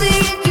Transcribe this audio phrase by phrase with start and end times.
[0.00, 0.49] see you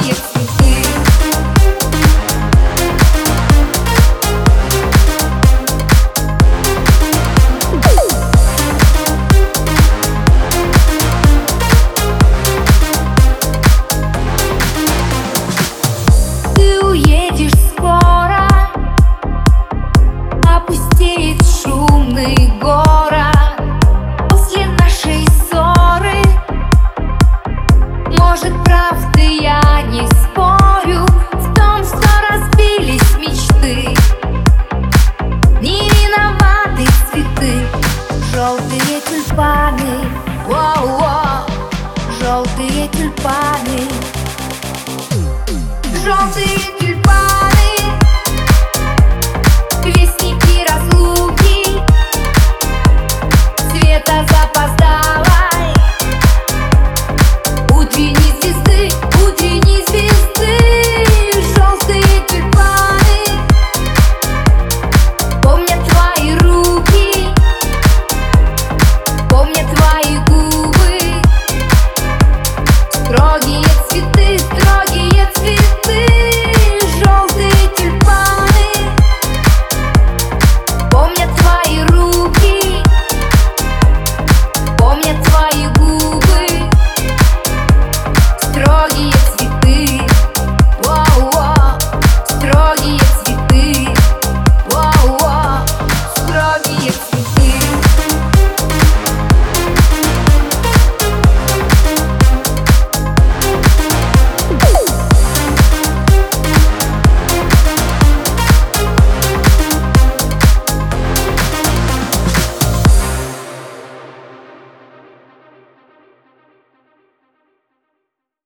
[0.00, 0.37] it's